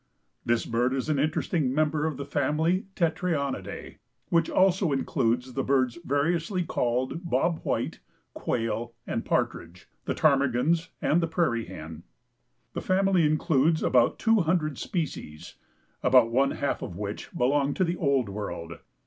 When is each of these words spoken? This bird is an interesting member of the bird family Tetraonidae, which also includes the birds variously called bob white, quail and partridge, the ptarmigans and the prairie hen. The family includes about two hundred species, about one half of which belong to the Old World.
This 0.43 0.65
bird 0.65 0.95
is 0.95 1.09
an 1.09 1.19
interesting 1.19 1.71
member 1.71 2.07
of 2.07 2.17
the 2.17 2.23
bird 2.23 2.31
family 2.31 2.87
Tetraonidae, 2.95 3.97
which 4.29 4.49
also 4.49 4.91
includes 4.91 5.53
the 5.53 5.63
birds 5.63 5.99
variously 6.03 6.63
called 6.63 7.21
bob 7.23 7.59
white, 7.61 7.99
quail 8.33 8.95
and 9.05 9.23
partridge, 9.23 9.87
the 10.05 10.15
ptarmigans 10.15 10.89
and 11.03 11.21
the 11.21 11.27
prairie 11.27 11.65
hen. 11.65 12.01
The 12.73 12.81
family 12.81 13.27
includes 13.27 13.83
about 13.83 14.17
two 14.17 14.39
hundred 14.39 14.79
species, 14.79 15.53
about 16.01 16.31
one 16.31 16.49
half 16.49 16.81
of 16.81 16.95
which 16.95 17.31
belong 17.31 17.75
to 17.75 17.83
the 17.83 17.97
Old 17.97 18.27
World. 18.27 18.79